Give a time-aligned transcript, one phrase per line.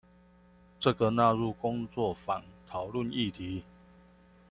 [0.79, 3.61] 這個納入工作坊討論議題